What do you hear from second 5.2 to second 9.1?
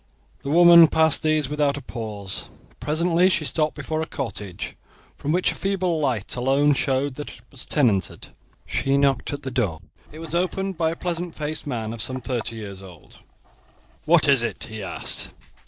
which a feeble light alone showed that it was tenanted. She